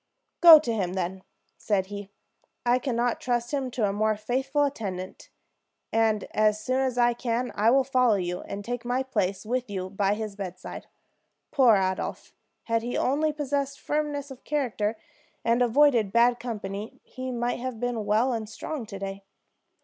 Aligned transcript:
"Go 0.41 0.57
to 0.57 0.73
him, 0.73 0.93
then," 0.93 1.21
said 1.59 1.85
he. 1.85 2.09
"I 2.65 2.79
can 2.79 2.95
not 2.95 3.21
trust 3.21 3.51
him 3.53 3.69
to 3.69 3.87
a 3.87 3.93
more 3.93 4.17
faithful 4.17 4.63
attendant; 4.63 5.29
and 5.93 6.23
as 6.31 6.59
soon 6.59 6.79
as 6.79 6.97
I 6.97 7.13
can 7.13 7.51
I 7.53 7.69
will 7.69 7.83
follow 7.83 8.15
you, 8.15 8.41
and 8.41 8.65
take 8.65 8.83
my 8.83 9.03
place 9.03 9.45
with 9.45 9.69
you 9.69 9.91
by 9.91 10.15
his 10.15 10.35
bedside. 10.35 10.87
Poor 11.51 11.75
Adolphe! 11.75 12.31
Had 12.63 12.81
he 12.81 12.97
only 12.97 13.31
possessed 13.31 13.79
firmness 13.79 14.31
of 14.31 14.43
character, 14.43 14.97
and 15.45 15.61
avoided 15.61 16.11
bad 16.11 16.39
company, 16.39 16.99
he 17.03 17.29
might 17.31 17.59
have 17.59 17.79
been 17.79 18.03
well 18.03 18.33
and 18.33 18.49
strong 18.49 18.87
to 18.87 18.97
day. 18.97 19.23